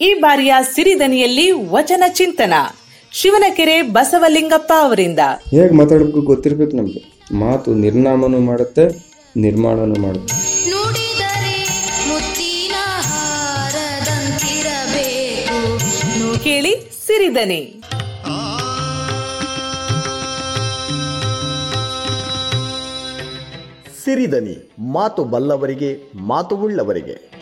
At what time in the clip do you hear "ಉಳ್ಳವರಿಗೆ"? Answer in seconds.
26.56-27.39